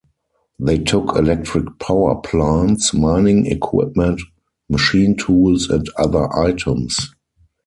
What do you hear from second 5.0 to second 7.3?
tools, and other items.